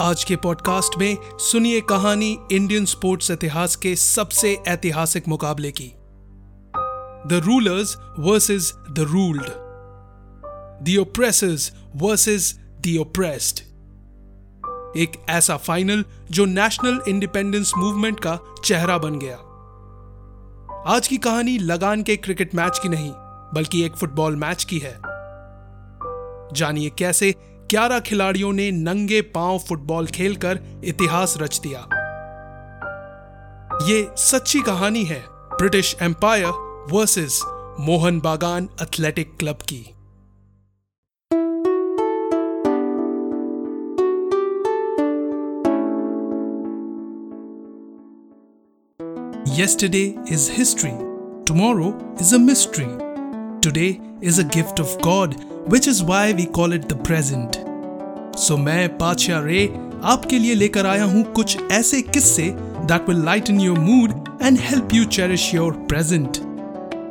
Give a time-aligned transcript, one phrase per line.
[0.00, 5.88] आज के पॉडकास्ट में सुनिए कहानी इंडियन स्पोर्ट्स इतिहास के सबसे ऐतिहासिक मुकाबले की।
[7.28, 9.42] The rulers versus the ruled
[10.84, 13.58] the oppressors versus the oppressed
[14.96, 19.36] एक ऐसा फाइनल जो नेशनल इंडिपेंडेंस मूवमेंट का चेहरा बन गया।
[20.96, 23.12] आज की कहानी लगान के क्रिकेट मैच की नहीं,
[23.54, 25.00] बल्कि एक फुटबॉल मैच की है।
[26.52, 27.34] जानिए कैसे
[27.70, 31.80] 11 खिलाड़ियों ने नंगे पाँव फुटबॉल खेलकर इतिहास रच दिया
[33.88, 37.40] ये सच्ची कहानी है British empire versus
[37.80, 39.82] Mohun Bagan athletic club की
[49.60, 50.96] Yesterday is history.
[51.46, 53.09] Tomorrow is a mystery.
[53.62, 55.34] Today is a gift of God,
[55.68, 57.58] which is why we call it the present.
[58.36, 59.66] So मैं पाचा रे
[60.12, 62.48] आपके लिए लेकर आया हूँ कुछ ऐसे किस्से
[62.88, 66.40] that will lighten your mood and help you cherish your present.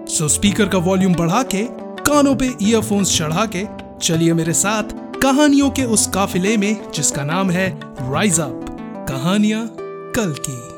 [0.09, 1.63] So speaker का वॉल्यूम बढ़ा के
[2.09, 3.65] कानों पे ईयरफोन्स चढ़ा के
[4.07, 7.69] चलिए मेरे साथ कहानियों के उस काफिले में जिसका नाम है
[8.11, 9.67] राइज अप कहानियाँ
[10.15, 10.68] कल की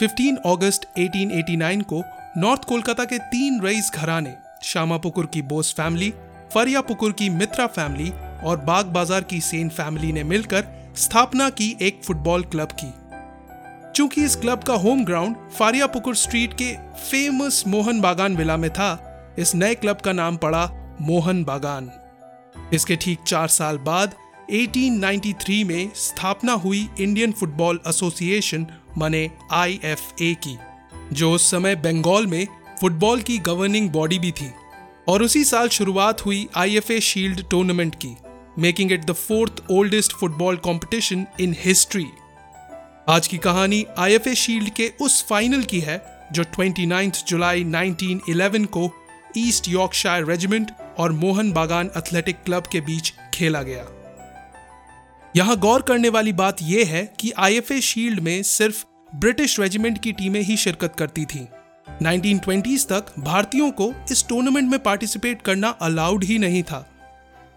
[0.00, 2.02] 15 अगस्त 1889 को
[2.36, 6.12] नॉर्थ कोलकाता के तीन रईस घराने, श्यामा पुकुर की बोस फैमिली,
[6.54, 8.10] फरिया पुकुर की मित्रा फैमिली
[8.44, 10.64] और बाग बाज़ार की सेन फैमिली ने मिलकर
[10.96, 12.92] स्थापना की एक फुटबॉल क्लब की।
[13.92, 18.70] चूँकि इस क्लब का होम ग्राउंड फारिया पुकुर स्ट्रीट के फ़ेमस मोहन बागान विला में
[18.70, 20.70] था, इस नए क्लब का नाम पड़ा
[21.00, 21.90] मोहन बागान।
[22.74, 24.14] इसके ठीक चार साल बाद
[24.52, 28.66] 1893 में स्थापना हुई इंडियन फुटबॉल एसोसिएशन,
[28.98, 30.58] माने आईएफए की,
[31.12, 32.46] जो उस समय बंगाल में
[32.80, 34.50] फुटबॉल की गवर्निंग बॉडी भी थी।
[35.08, 38.16] और उसी साल शुरुआत हुई आईएफए शील्ड टूर्नामेंट की
[38.58, 42.06] making it the fourth oldest football competition in history
[43.08, 48.90] आज की कहानी आईएफए शील्ड के उस फाइनल की है, जो 29 जुलाई 1911 को
[49.36, 54.01] ईस्ट यॉर्कशायर रेजिमेंट और मोहन बागान एथलेटिक क्लब के बीच खेला गया।
[55.36, 58.84] यहाँ गौर करने वाली बात यह है कि आईएफए शील्ड में सिर्फ़
[59.14, 61.46] ब्रिटिश रेजिमेंट की टीमें ही शिरकत करती थी।
[62.02, 66.86] 1920s तक भारतीयों को इस टूर्नामेंट में पार्टिसिपेट करना अलाउड ही नहीं था।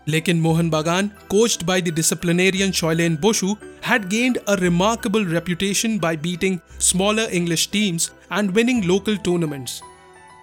[0.08, 3.56] लेकिन Mohun Bagan coached by the disciplinarian Sailen Bose
[3.88, 9.80] had gained a remarkable reputation by beating smaller English teams and winning local tournaments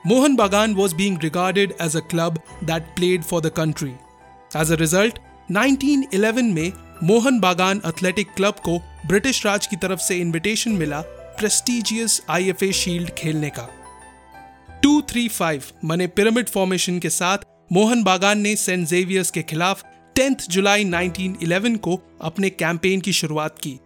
[0.07, 3.93] Mohun Bagan was being regarded as a club that played for the country
[4.57, 5.19] as a result
[5.53, 11.01] 1911 में Mohun Bagan athletic club को British Raj की तरफ़ से invitation मिला
[11.39, 13.67] prestigious IFA shield खेलने का।
[14.83, 17.39] 235 मने pyramid formation के साथ
[17.73, 19.83] मोहन बागान ने सेंट जेवियर्स के खिलाफ
[20.17, 23.79] 10 जुलाई 1911 को अपने कैंपेन की शुरुआत की।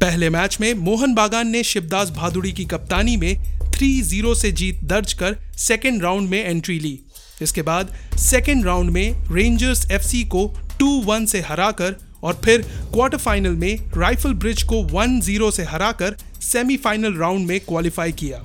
[0.00, 3.34] पहले मैच में मोहन बागान ने शिवदास भादुड़ी की कप्तानी में
[3.72, 6.98] 3-0 से जीत दर्ज कर सेकेंड राउंड में एंट्री ली।
[7.42, 10.46] इसके बाद सेकेंड राउंड में रेंजर्स एफसी को
[10.82, 12.62] 2-1 से हराकर और फिर
[12.92, 18.42] क्वार्टर फाइनल में राइफल ब्रिज को 1-0 से हराकर सेमीफाइनल राउंड में क्वालिफाई किया।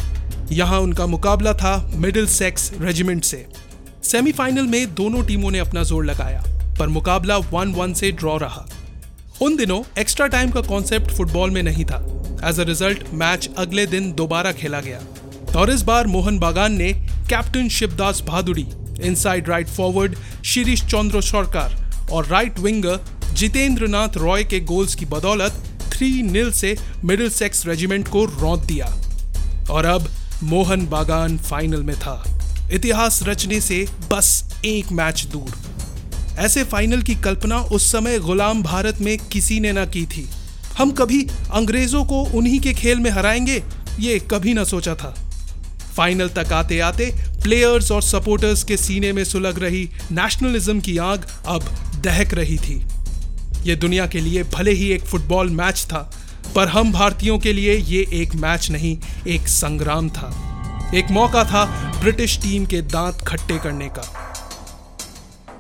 [0.52, 3.46] यहाँ उनका मुकाबला था मिडिल सेक्स रेजिमेंट से।
[4.04, 6.44] सेमीफाइनल में दोनों टीमों ने अपना ज़ोर लगाया,
[6.80, 8.66] पर मुकाबला 1-1 से ड्रॉ रहा।
[9.42, 11.98] उन दिनों एक्स्ट्रा टाइम का कॉन्सेप्ट फुटबॉल में नहीं था।
[12.46, 15.02] एज अ रिज़ल्ट मैच अगले दिन दोबारा खेला गया।
[15.56, 16.92] और इस बार मोहन बागान ने
[17.30, 18.68] captain Shibdas Bhaduri
[19.02, 20.16] inside right forward
[20.46, 23.00] Shirish Chandra Sarkar और राइट विंगर
[23.34, 28.62] जितेंद्र नाथ रॉय के गोल्स की बदौलत थ्री नील से मिडिल सेक्स रेजिमेंट को रौंद
[28.62, 28.96] दिया।
[29.72, 30.10] और अब
[30.44, 32.24] मोहन बागान फाइनल में था।
[32.72, 35.58] इतिहास रचने से बस एक मैच दूर।
[36.40, 40.30] ऐसे फाइनल की कल्पना उस समय गुलाम भारत में किसी ने ना की थी।
[40.78, 43.64] हम कभी अंग्रेज़ों को उन्हीं के खेल में हराएँगे?
[44.00, 45.23] ये कभी ना सोचा था।
[45.96, 47.12] फाइनल तक आते आते
[47.44, 51.64] प्लेयर्स और सपोर्टर्स के सीने में सुलग रही नेशनलिज्म की आग अब
[52.04, 52.82] दहक रही थी।
[53.66, 56.10] ये दुनिया के लिए भले ही एक फुटबॉल मैच था,
[56.56, 58.98] पर हम भारतीयों के लिए ये एक मैच नहीं,
[59.28, 60.32] एक संग्राम था।
[60.96, 61.66] एक मौका था
[62.00, 64.04] ब्रिटिश टीम के दांत खट्टे करने का।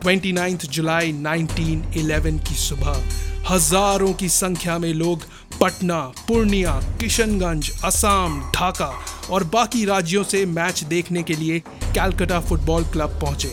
[0.05, 3.03] 29 जुलाई 1911 की सुबह,
[3.49, 5.23] हज़ारों की संख्या में लोग
[5.63, 8.91] पटना, पूर्णिया, किशनगंज, असम, ढाका
[9.29, 13.51] और बाकी राज्यों से मैच देखने के लिए कैलकाटा फुटबॉल क्लब पहुँचे।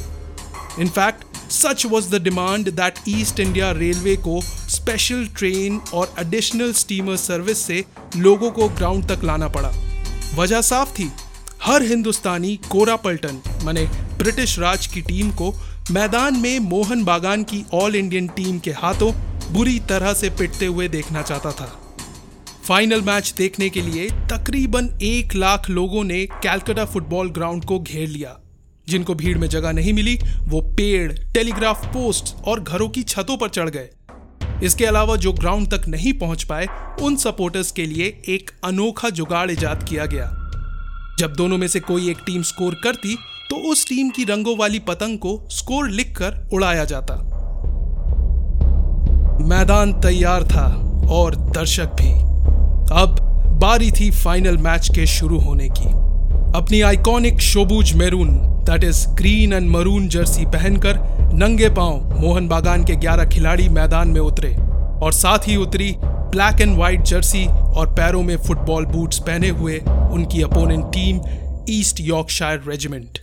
[0.78, 7.16] In fact such was the demand that East India railway को स्पेशल ट्रेन और एडिशनल स्टीमर
[7.16, 7.84] सर्विस से
[8.16, 9.72] लोगों को ग्राउंड तक लाना पड़ा।
[10.34, 11.10] वजह साफ़ थी,
[11.62, 13.84] हर हिंदुस्तानी कोरा पल्टन माने
[14.18, 15.52] ब्रिटिश राज की टीम को
[15.90, 19.12] मैदान में मोहन बागान की ऑल इंडियन टीम के हाथों
[19.52, 21.79] बुरी तरह से पिटते हुए देखना चाहता था।
[22.70, 28.08] फाइनल मैच देखने के लिए तकरीबन एक लाख लोगों ने कैलकाटा फुटबॉल ग्राउंड को घेर
[28.08, 28.37] लिया।
[28.88, 33.49] जिनको भीड़ में जगह नहीं मिली, वो पेड़, टेलीग्राफ पोस्ट और घरों की छतों पर
[33.49, 33.88] चढ़ गए।
[34.62, 36.69] इसके अलावा जो ग्राउंड तक नहीं पहुँच पाए,
[37.02, 40.31] उन सपोर्टर्स के लिए एक अनोखा जुगाड़ इजाद किया गया।
[41.19, 43.16] जब दोनों में से कोई एक टीम स्कोर करती
[43.50, 47.16] तो उस टीम की रंगों वाली पतंग को स्कोर लिखकर उड़ाया जाता।
[49.44, 50.66] मैदान तैयार था
[51.11, 52.29] और दर्शक भी।
[52.92, 53.19] अब
[53.60, 55.88] बारी थी फाइनल मैच के शुरू होने की।
[56.58, 58.28] अपनी iconic शोबूज maroon
[58.64, 60.98] that is green and maroon jersey पहनकर
[61.34, 64.54] नंगे पाँव मोहन बागान के 11 खिलाड़ी मैदान में उतरे
[65.04, 69.78] और साथ ही उतरी ब्लैक एंड व्हाइट जर्सी और पैरों में फुटबॉल बूट्स पहने हुए
[70.12, 71.20] उनकी opponent team
[71.70, 73.19] East Yorkshire regiment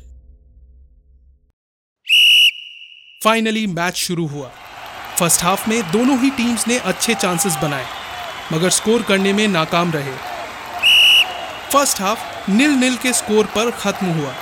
[3.24, 4.50] finally match शुरू हुआ।
[5.20, 7.86] फ़र्स्ट हाफ़ में दोनों ही टीम्स ने अच्छे चांसेस बनाए।
[8.54, 10.12] मगर स्कोर करने में नाकाम रहे।
[11.74, 14.34] फ़र्स्ट हाफ़ निल निल के स्कोर पर खत्म हुआ।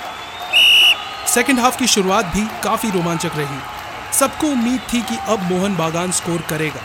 [1.26, 3.58] सेकेंड हाफ़ की शुरुआत भी काफ़ी रोमांचक रही।
[4.18, 6.82] सबको उम्मीद थी कि अब मोहन बागान स्कोर करेगा,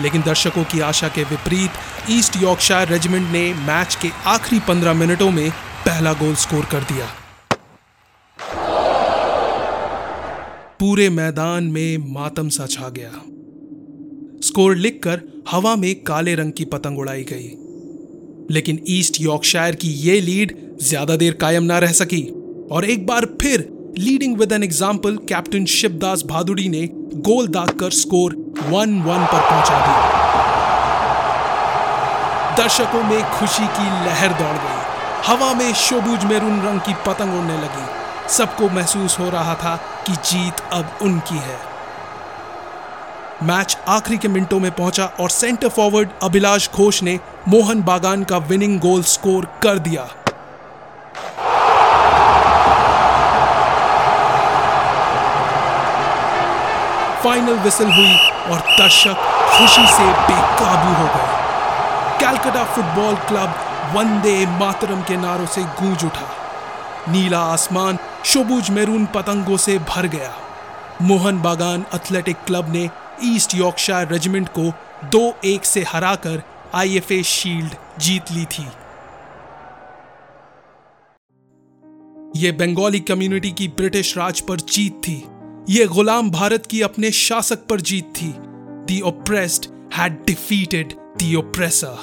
[0.00, 5.30] लेकिन दर्शकों की आशा के विपरीत ईस्ट यॉर्कशायर रेजिमेंट ने मैच के आखिरी पंद्रह मिनटों
[5.30, 5.50] में
[5.84, 7.06] पहला गोल स्कोर कर दिया।
[10.80, 13.10] पूरे मैदान में मातम सा छा गया।
[14.54, 15.20] स्कोर लिखकर
[15.50, 17.46] हवा में काले रंग की पतंग उड़ाई गई।
[18.50, 20.52] लेकिन ईस्ट यॉर्कशायर की यह लीड
[20.82, 22.20] ज़्यादा देर कायम ना रह सकी।
[22.70, 23.66] और एक बार फिर,
[23.98, 26.86] leading with an example, captain Shibdas Bhaduri ने
[27.24, 30.06] गोल दागकर स्कोर वन वन पर पहुँचा दिया।
[32.56, 34.80] दर्शकों में खुशी की लहर दौड़ गई।
[35.26, 37.86] हवा में शोबूज मेरून रंग की पतंग उड़ने लगी।
[38.32, 41.73] सबको महसूस हो रहा था कि जीत अब उनकी है।
[43.42, 48.38] मैच आखिरी के मिनटों में पहुँचा और सेंटर फॉरवर्ड अभिलाष घोष ने मोहन बागान का
[48.38, 50.04] विनिंग गोल स्कोर कर दिया।
[57.24, 58.16] फाइनल विसल हुई
[58.50, 61.28] और दर्शक खुशी से बेकाबू हो गए।
[62.20, 63.54] कैलकाटा फुटबॉल क्लब
[63.94, 66.28] वंदे मातरम के नारों से गूंज उठा।
[67.08, 70.32] नीला आसमान, शोबूज मेरून पतंगों से भर गया।
[71.02, 72.90] मोहन बागान एथलेटिक क्लब ने
[73.22, 74.70] ईस्ट यॉर्कशायर रेजिमेंट को
[75.08, 76.42] दो एक से हराकर
[76.74, 78.66] आईएफए शील्ड जीत ली थी।
[82.36, 85.24] यह बंगाली कम्युनिटी की ब्रिटिश राज पर जीत थी।
[85.68, 88.34] ये गुलाम भारत की अपने शासक पर जीत थी।
[88.86, 91.96] The oppressed had defeated the oppressor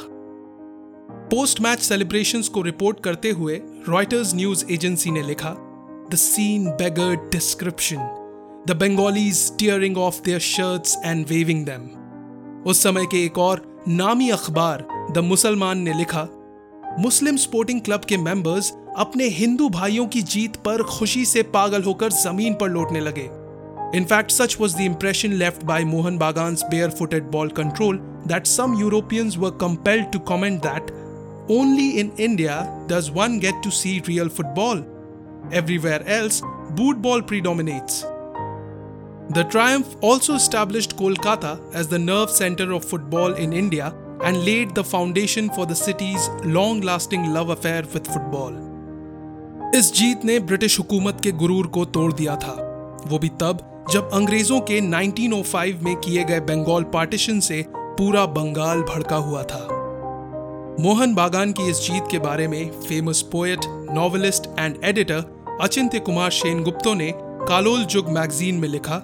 [1.32, 5.56] post match celebrations को रिपोर्ट करते हुए रॉयटर्स न्यूज़ एजेंसी ने लिखा
[6.12, 8.21] the scene beggar description
[8.69, 11.89] The Bengalis tearing off their shirts and waving them
[12.71, 16.29] उस समय के एक और नामी अखबार द मुसलमान ने लिखा
[17.01, 22.13] मुस्लिम स्पोर्टिंग क्लब के मेंबर्स अपने हिंदू भाइयों की जीत पर खुशी से पागल होकर
[22.13, 23.29] जमीन पर लौटने लगे
[23.95, 28.75] In fact, such was the impression left by Mohan Bagan's barefooted ball control that some
[28.75, 30.91] Europeans were compelled to comment that
[31.49, 32.57] only in India
[32.89, 34.85] does one get to see real football.
[35.53, 38.05] Everywhere else, boot ball predominates.
[39.32, 44.76] The triumph also established Kolkata as the nerve center of football in India and laid
[44.76, 48.52] the foundation for the city's long lasting love affair with football.
[49.76, 52.56] इस जीत ने British हुकूमत के गुरूर को तोड़ दिया था
[53.08, 53.62] वो भी तब
[53.92, 59.62] जब अंग्रेज़ों के 1905 में किए गए बंगाल पार्टीशन से पूरा बंगाल भड़का हुआ था
[60.80, 65.24] मोहन बागान की इस जीत के बारे में famous poet novelist and editor
[65.62, 67.12] Achintya Kumar Sen Gupta ने
[67.48, 69.02] कालोल जुग मैगजीन में लिखा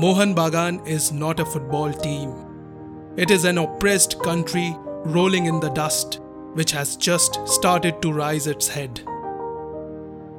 [0.00, 4.68] Mohan Bagan is not a football team it is an oppressed country
[5.14, 6.22] rolling in the dust
[6.54, 9.00] which has just started to rise its head.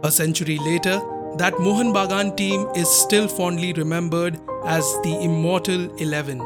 [0.03, 1.01] A century later,
[1.37, 6.43] that Mohan Bagan team is still fondly remembered as the Immortal Eleven.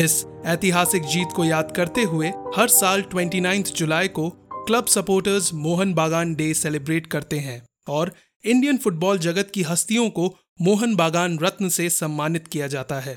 [0.00, 5.94] इस ऐतिहासिक जीत को याद करते हुए हर साल 29 जुलाई को club supporters Mohan
[5.94, 8.12] Bagan day celebrate करते हैं और
[8.44, 10.28] इंडियन फुटबॉल जगत की हस्तियों को
[10.61, 13.15] मोहन बागान रत्न से सम्मानित किया जाता है।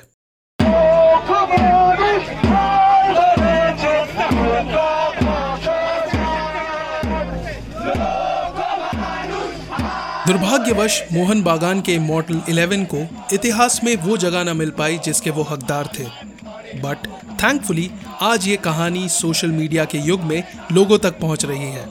[10.27, 15.31] दुर्भाग्यवश, मोहन बागान के मॉडल 11 को इतिहास में वो जगह न मिल पाई जिसके
[15.31, 16.05] वो हकदार थे।
[16.81, 17.07] बट
[17.43, 17.91] थैंकफुली
[18.23, 21.87] आज ये कहानी सोशल मीडिया के युग में लोगों तक पहुँच रही है।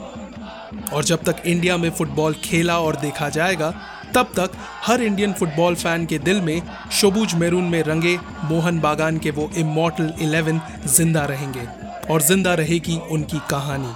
[0.92, 3.74] और जब तक इंडिया में फुटबॉल खेला और देखा जाएगा
[4.14, 4.50] तब तक
[4.84, 9.50] हर इंडियन फुटबॉल फ़ैन के दिल में शोबुज मेरून में रंगे, मोहन बागान के वो
[9.58, 11.66] इमोटल इलेवन ज़िंदा रहेंगे,
[12.10, 13.94] और ज़िंदा रहेगी उनकी कहानी।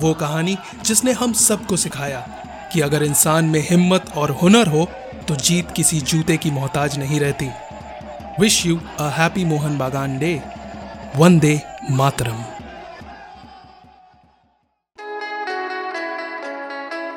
[0.00, 2.20] वो कहानी जिसने हम सबको सिखाया
[2.72, 4.88] कि अगर इंसान में हिम्मत और हुनर हो
[5.28, 7.48] तो जीत किसी जूते की मोहताज नहीं रहती।
[8.40, 10.40] Wish you a happy Mohan Bagan day
[11.16, 12.44] Vande Mataram.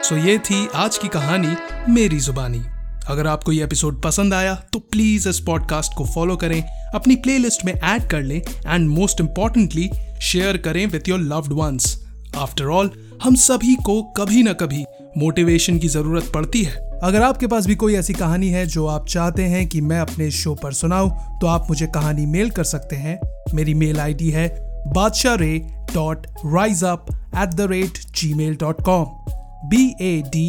[0.08, 1.56] So ये थी आज की कहानी
[1.92, 2.60] मेरी जुबानी।
[3.08, 6.64] अगर आपको ये एपिसोड पसंद आया तो प्लीज़ इस पॉडकास्ट को फॉलो करें,
[6.96, 9.90] अपनी प्लेलिस्ट में ऐड कर लें एंड मोस्ट इंपॉर्टेंटली
[10.22, 12.06] शेयर करें with your loved ones
[12.38, 12.92] after all
[13.24, 14.84] हम सभी को कभी ना कभी
[15.18, 19.08] मोटिवेशन की ज़रूरत पड़ती है। अगर आपके पास भी कोई ऐसी कहानी है जो आप
[19.08, 21.10] चाहते हैं कि मैं अपने शो पर सुनाऊं
[21.40, 23.20] तो आप मुझे कहानी मेल कर सकते हैं।
[23.56, 24.50] मेरी मेल आईडी है
[24.94, 25.58] Badshah Ray
[25.94, 28.00] dot rise up at the rate
[28.34, 29.34] gmail dot com.
[29.64, 30.49] B A D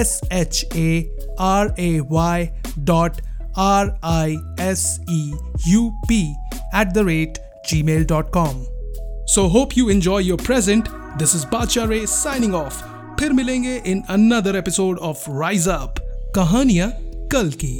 [0.00, 0.90] S H A
[1.40, 2.48] R A Y
[2.90, 3.20] dot
[3.58, 5.22] R I S E
[5.68, 6.20] U P
[6.80, 7.38] at the rate
[7.82, 8.64] Gmail dot com
[9.34, 12.82] so hope you enjoy your present this is Badshah Ray signing off
[13.20, 16.00] फिर मिलेंगे in another episode of Rise Up
[16.36, 16.88] कहानियां
[17.32, 17.74] कल की